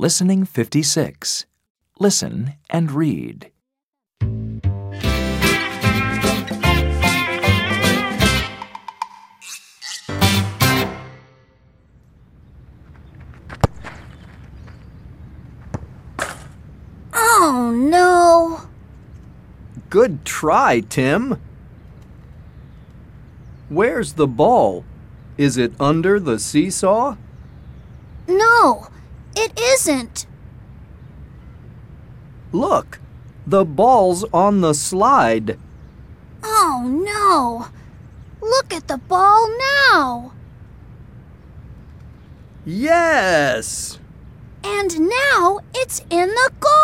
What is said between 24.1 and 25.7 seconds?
the ball? Is